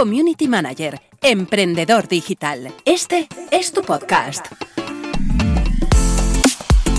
[0.00, 2.72] Community Manager, emprendedor digital.
[2.86, 4.46] Este es tu podcast.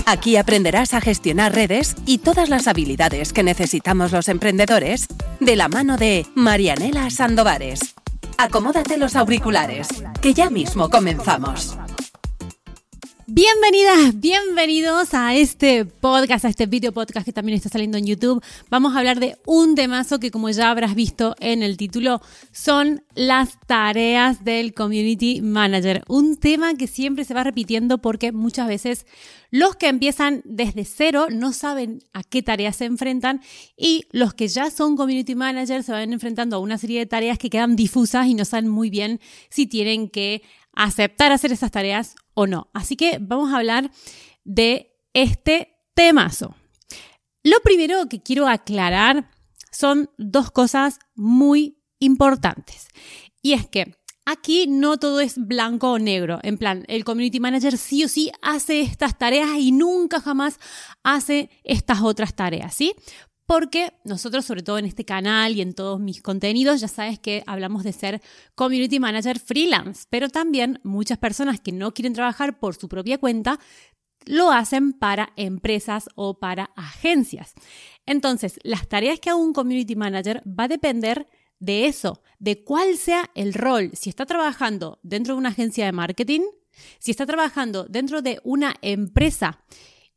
[0.06, 5.08] Aquí aprenderás a gestionar redes y todas las habilidades que necesitamos los emprendedores
[5.40, 7.96] de la mano de Marianela Sandovares.
[8.38, 9.88] Acomódate los auriculares,
[10.20, 11.76] que ya mismo comenzamos.
[13.34, 18.44] Bienvenidas, bienvenidos a este podcast, a este video podcast que también está saliendo en YouTube.
[18.68, 23.04] Vamos a hablar de un temazo que como ya habrás visto en el título son
[23.14, 26.04] las tareas del Community Manager.
[26.08, 29.06] Un tema que siempre se va repitiendo porque muchas veces
[29.50, 33.40] los que empiezan desde cero no saben a qué tareas se enfrentan
[33.78, 37.38] y los que ya son Community Managers se van enfrentando a una serie de tareas
[37.38, 40.42] que quedan difusas y no saben muy bien si tienen que
[40.74, 42.70] aceptar hacer esas tareas o no.
[42.72, 43.90] Así que vamos a hablar
[44.44, 46.54] de este temazo.
[47.42, 49.30] Lo primero que quiero aclarar
[49.70, 52.88] son dos cosas muy importantes.
[53.42, 56.38] Y es que aquí no todo es blanco o negro.
[56.42, 60.58] En plan, el community manager sí o sí hace estas tareas y nunca jamás
[61.02, 62.94] hace estas otras tareas, ¿sí?
[63.46, 67.42] Porque nosotros, sobre todo en este canal y en todos mis contenidos, ya sabes que
[67.46, 68.22] hablamos de ser
[68.54, 73.58] community manager freelance, pero también muchas personas que no quieren trabajar por su propia cuenta
[74.24, 77.54] lo hacen para empresas o para agencias.
[78.06, 81.26] Entonces, las tareas que haga un community manager va a depender
[81.58, 85.92] de eso, de cuál sea el rol, si está trabajando dentro de una agencia de
[85.92, 86.42] marketing,
[86.98, 89.62] si está trabajando dentro de una empresa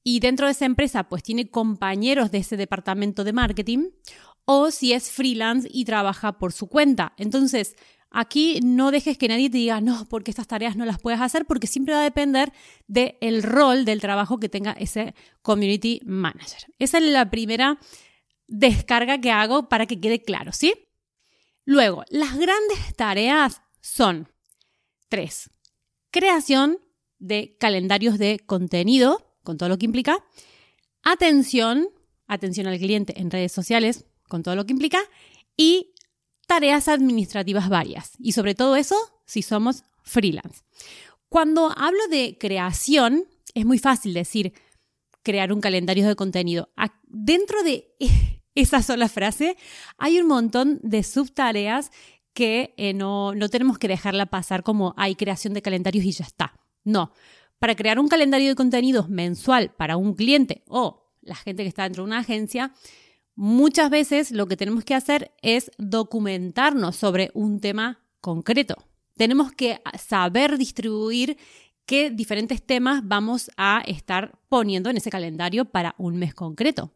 [0.08, 3.90] y dentro de esa empresa pues tiene compañeros de ese departamento de marketing
[4.46, 7.14] o si es freelance y trabaja por su cuenta.
[7.18, 7.76] Entonces,
[8.12, 11.46] aquí no dejes que nadie te diga, no, porque estas tareas no las puedes hacer,
[11.48, 12.54] porque siempre va a depender
[12.88, 16.72] del rol del trabajo que tenga ese community manager.
[16.78, 17.80] Esa es la primera
[18.48, 20.74] descarga que hago para que quede claro, ¿sí?
[21.66, 24.30] Luego, las grandes tareas son
[25.10, 25.50] tres.
[26.12, 26.78] Creación
[27.18, 30.18] de calendarios de contenido, con todo lo que implica.
[31.04, 31.88] Atención,
[32.28, 35.00] atención al cliente en redes sociales, con todo lo que implica.
[35.56, 35.94] Y
[36.48, 38.12] tareas administrativas varias.
[38.20, 38.96] Y sobre todo eso,
[39.26, 40.64] si somos freelance.
[41.30, 44.54] Cuando hablo de creación, es muy fácil decir
[45.24, 46.70] crear un calendario de contenido.
[47.04, 47.96] Dentro de
[48.56, 49.58] esa sola frase
[49.98, 51.92] hay un montón de subtareas
[52.34, 56.26] que eh, no, no tenemos que dejarla pasar como hay creación de calendarios y ya
[56.26, 56.54] está.
[56.84, 57.12] No,
[57.60, 61.84] para crear un calendario de contenidos mensual para un cliente o la gente que está
[61.84, 62.74] dentro de una agencia,
[63.36, 68.76] muchas veces lo que tenemos que hacer es documentarnos sobre un tema concreto.
[69.16, 71.38] Tenemos que saber distribuir
[71.86, 76.92] qué diferentes temas vamos a estar poniendo en ese calendario para un mes concreto.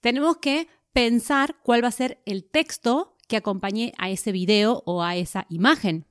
[0.00, 5.02] Tenemos que pensar cuál va a ser el texto que acompañe a ese video o
[5.02, 6.06] a esa imagen.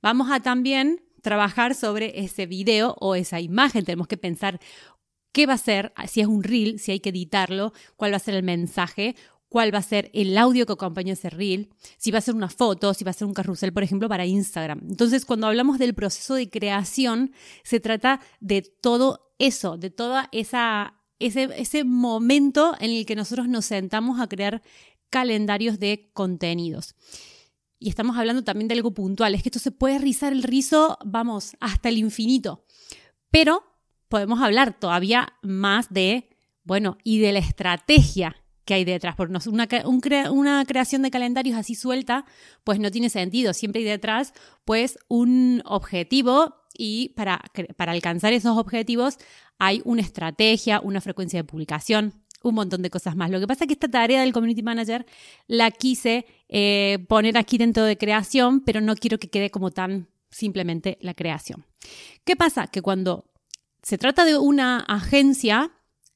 [0.00, 3.84] Vamos a también trabajar sobre ese video o esa imagen.
[3.84, 4.60] Tenemos que pensar
[5.32, 8.20] qué va a ser, si es un reel, si hay que editarlo, cuál va a
[8.20, 9.16] ser el mensaje,
[9.48, 12.50] cuál va a ser el audio que acompaña ese reel, si va a ser una
[12.50, 14.80] foto, si va a ser un carrusel, por ejemplo, para Instagram.
[14.88, 17.32] Entonces, cuando hablamos del proceso de creación,
[17.64, 23.48] se trata de todo eso, de toda esa ese, ese momento en el que nosotros
[23.48, 24.60] nos sentamos a crear
[25.08, 26.94] calendarios de contenidos
[27.84, 30.96] y estamos hablando también de algo puntual, es que esto se puede rizar el rizo,
[31.04, 32.64] vamos, hasta el infinito.
[33.30, 33.62] Pero
[34.08, 36.30] podemos hablar todavía más de,
[36.62, 39.68] bueno, y de la estrategia que hay detrás, porque una,
[40.30, 42.24] una creación de calendarios así suelta,
[42.64, 43.52] pues no tiene sentido.
[43.52, 44.32] Siempre hay detrás,
[44.64, 47.42] pues, un objetivo y para,
[47.76, 49.18] para alcanzar esos objetivos
[49.58, 53.30] hay una estrategia, una frecuencia de publicación, un montón de cosas más.
[53.30, 55.04] Lo que pasa es que esta tarea del Community Manager
[55.48, 60.08] la quise eh, poner aquí dentro de creación, pero no quiero que quede como tan
[60.30, 61.64] simplemente la creación.
[62.24, 62.66] ¿Qué pasa?
[62.68, 63.24] Que cuando
[63.82, 65.72] se trata de una agencia,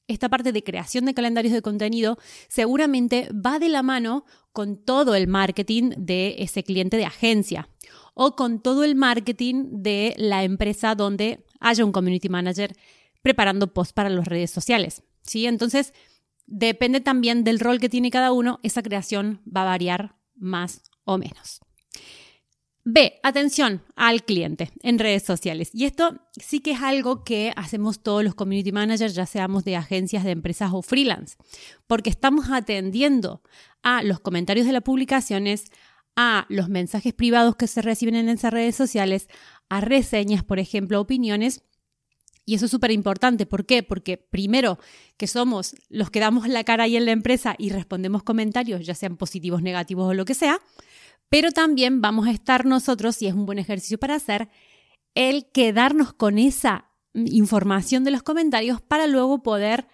[0.06, 5.14] esta parte de creación de calendarios de contenido seguramente va de la mano con todo
[5.14, 7.68] el marketing de ese cliente de agencia
[8.14, 12.74] o con todo el marketing de la empresa donde haya un community manager
[13.22, 15.02] preparando posts para las redes sociales.
[15.22, 15.46] ¿sí?
[15.46, 15.92] Entonces,
[16.50, 21.18] Depende también del rol que tiene cada uno, esa creación va a variar más o
[21.18, 21.60] menos.
[22.84, 25.68] B, atención al cliente en redes sociales.
[25.74, 29.76] Y esto sí que es algo que hacemos todos los community managers, ya seamos de
[29.76, 31.36] agencias, de empresas o freelance,
[31.86, 33.42] porque estamos atendiendo
[33.82, 35.66] a los comentarios de las publicaciones,
[36.16, 39.28] a los mensajes privados que se reciben en esas redes sociales,
[39.68, 41.62] a reseñas, por ejemplo, opiniones.
[42.48, 43.44] Y eso es súper importante.
[43.44, 43.82] ¿Por qué?
[43.82, 44.78] Porque primero,
[45.18, 48.94] que somos los que damos la cara ahí en la empresa y respondemos comentarios, ya
[48.94, 50.58] sean positivos, negativos o lo que sea,
[51.28, 54.48] pero también vamos a estar nosotros, y es un buen ejercicio para hacer,
[55.14, 59.86] el quedarnos con esa información de los comentarios para luego poder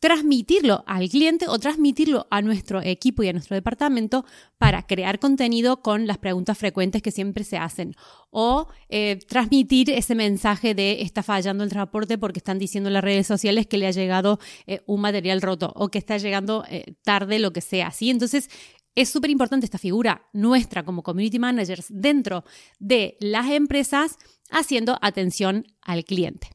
[0.00, 4.24] transmitirlo al cliente o transmitirlo a nuestro equipo y a nuestro departamento
[4.58, 7.94] para crear contenido con las preguntas frecuentes que siempre se hacen
[8.30, 13.04] o eh, transmitir ese mensaje de está fallando el transporte porque están diciendo en las
[13.04, 16.94] redes sociales que le ha llegado eh, un material roto o que está llegando eh,
[17.04, 17.90] tarde lo que sea.
[17.90, 18.08] ¿sí?
[18.08, 18.48] Entonces
[18.94, 22.44] es súper importante esta figura nuestra como community managers dentro
[22.78, 24.16] de las empresas
[24.50, 26.48] haciendo atención al cliente.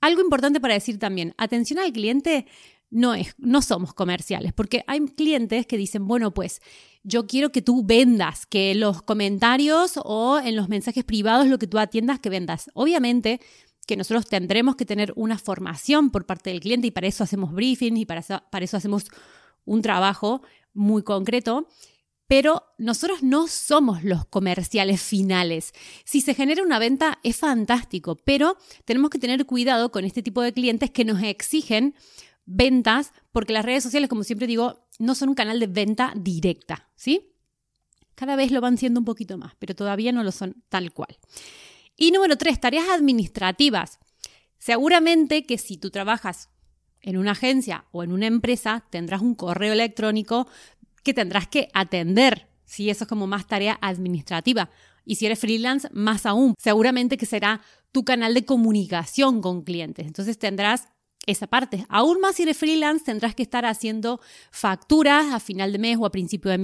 [0.00, 2.46] Algo importante para decir también, atención al cliente
[2.90, 6.60] no, es, no somos comerciales, porque hay clientes que dicen, bueno, pues
[7.02, 11.66] yo quiero que tú vendas, que los comentarios o en los mensajes privados lo que
[11.66, 12.70] tú atiendas, que vendas.
[12.74, 13.40] Obviamente
[13.86, 17.52] que nosotros tendremos que tener una formación por parte del cliente y para eso hacemos
[17.52, 19.04] briefings y para para eso hacemos
[19.64, 20.42] un trabajo
[20.74, 21.68] muy concreto,
[22.26, 25.72] pero nosotros no somos los comerciales finales.
[26.04, 30.42] Si se genera una venta es fantástico, pero tenemos que tener cuidado con este tipo
[30.42, 31.94] de clientes que nos exigen
[32.46, 36.88] ventas, porque las redes sociales, como siempre digo, no son un canal de venta directa,
[36.94, 37.32] ¿sí?
[38.14, 41.18] Cada vez lo van siendo un poquito más, pero todavía no lo son tal cual.
[41.96, 43.98] Y número tres, tareas administrativas.
[44.58, 46.48] Seguramente que si tú trabajas
[47.02, 50.48] en una agencia o en una empresa tendrás un correo electrónico
[51.02, 52.48] que tendrás que atender.
[52.64, 54.70] Si eso es como más tarea administrativa.
[55.04, 56.54] Y si eres freelance, más aún.
[56.58, 57.60] Seguramente que será
[57.92, 60.06] tu canal de comunicación con clientes.
[60.06, 60.88] Entonces tendrás
[61.26, 61.84] esa parte.
[61.88, 64.20] Aún más si eres freelance, tendrás que estar haciendo
[64.50, 66.58] facturas a final de mes o a principio de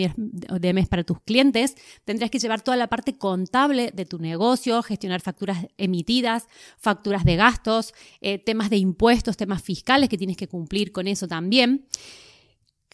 [0.72, 1.74] mes, para tus clientes.
[2.04, 6.46] Tendrás que llevar toda la parte contable de tu negocio, gestionar facturas emitidas,
[6.78, 11.26] facturas de gastos, eh, temas de impuestos, temas fiscales que tienes que cumplir con eso
[11.26, 11.86] también.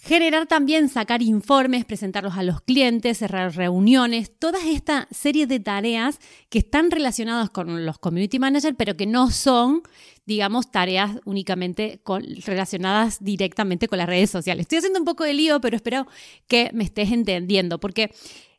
[0.01, 6.21] Generar también, sacar informes, presentarlos a los clientes, cerrar reuniones, toda esta serie de tareas
[6.51, 9.83] que están relacionadas con los community managers, pero que no son,
[10.25, 12.01] digamos, tareas únicamente
[12.47, 14.63] relacionadas directamente con las redes sociales.
[14.63, 16.07] Estoy haciendo un poco de lío, pero espero
[16.47, 18.15] que me estés entendiendo, porque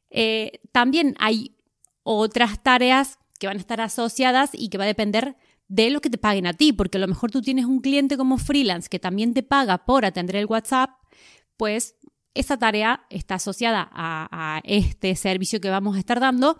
[0.09, 1.55] eh, también hay
[2.03, 5.37] otras tareas que van a estar asociadas y que va a depender
[5.69, 8.17] de lo que te paguen a ti, porque a lo mejor tú tienes un cliente
[8.17, 10.98] como freelance que también te paga por atender el WhatsApp
[11.59, 11.97] pues
[12.35, 16.57] esa tarea está asociada a, este servicio que vamos a estar dando,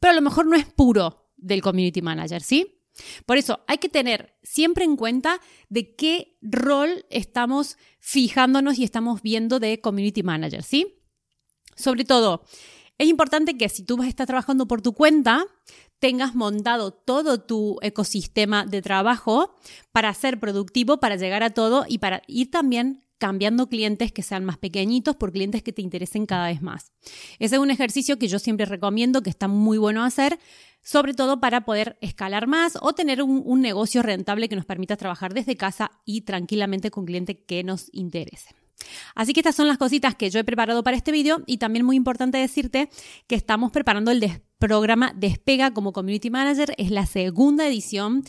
[0.00, 2.80] pero a lo mejor no es puro del community manager, ¿sí?
[3.26, 9.20] Por eso hay que tener siempre en cuenta de qué rol estamos fijándonos y estamos
[9.20, 11.04] viendo de community manager, ¿sí?
[11.76, 12.42] Sobre todo,
[12.96, 15.44] es importante que si tú vas a estar trabajando por tu cuenta,
[15.98, 19.54] tengas montado todo tu ecosistema de trabajo
[19.92, 24.44] para ser productivo, para llegar a todo y para ir también cambiando clientes que sean
[24.44, 26.92] más pequeñitos por clientes que te interesen cada vez más.
[27.38, 30.38] Ese es un ejercicio que yo siempre recomiendo, que está muy bueno hacer,
[30.82, 35.34] sobre todo para poder escalar más o tener un, negocio rentable que nos permita trabajar
[35.34, 38.54] desde casa y tranquilamente con clientes que nos interese.
[39.16, 41.84] Así que estas son las cositas que yo he preparado para este vídeo y también
[41.84, 42.88] muy importante decirte
[43.26, 46.72] que estamos preparando el programa Despega como Community Manager.
[46.78, 48.22] Es la segunda edición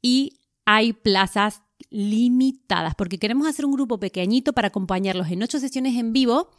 [0.00, 5.96] y hay plazas limitadas, porque queremos hacer un grupo pequeñito para acompañarlos en ocho sesiones
[5.96, 6.50] en vivo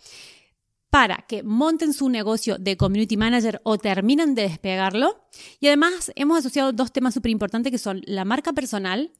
[0.90, 5.28] para que monten su negocio de community manager o terminen de despegarlo.
[5.60, 9.12] Y además hemos asociado dos temas súper importantes que son la marca personal,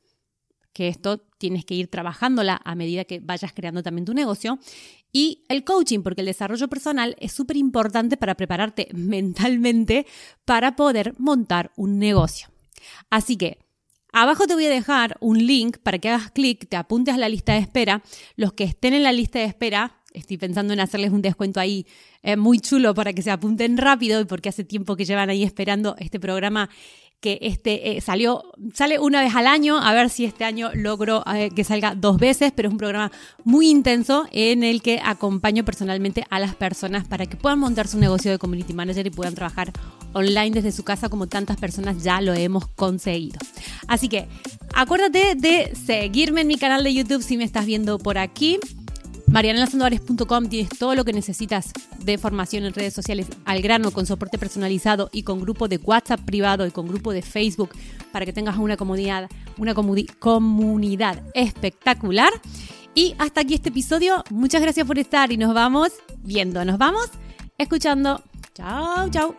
[0.74, 4.60] que esto tienes que ir trabajándola a medida que vayas creando también tu negocio,
[5.12, 10.06] y el coaching, porque el desarrollo personal es súper importante para prepararte mentalmente
[10.46, 12.48] para poder montar un negocio.
[13.10, 13.67] Así que
[14.14, 17.30] Abajo te voy a dejar un link para que hagas clic, te apuntes a la
[17.30, 18.02] lista de espera.
[18.36, 21.86] Los que estén en la lista de espera, estoy pensando en hacerles un descuento ahí
[22.24, 25.44] eh, muy chulo para que se apunten rápido y porque hace tiempo que llevan ahí
[25.44, 26.70] esperando este programa
[27.20, 28.44] que este eh, salió,
[28.74, 32.18] sale una vez al año, a ver si este año logro eh, que salga dos
[32.18, 33.12] veces, pero es un programa
[33.44, 37.98] muy intenso en el que acompaño personalmente a las personas para que puedan montar su
[37.98, 39.72] negocio de community manager y puedan trabajar
[40.14, 43.40] online desde su casa como tantas personas ya lo hemos conseguido.
[43.88, 44.28] Así que
[44.74, 48.60] acuérdate de seguirme en mi canal de YouTube si me estás viendo por aquí
[49.28, 51.72] marianelasandovares.com tienes todo lo que necesitas
[52.04, 56.22] de formación en redes sociales al grano, con soporte personalizado y con grupo de WhatsApp
[56.22, 57.70] privado y con grupo de Facebook
[58.12, 62.32] para que tengas una comunidad, una comunidad espectacular.
[62.96, 64.24] Y hasta aquí este episodio.
[64.32, 65.92] Muchas gracias por estar y nos vamos
[66.24, 67.10] viendo, nos vamos
[67.58, 68.24] escuchando.
[68.56, 69.36] Chao, chao.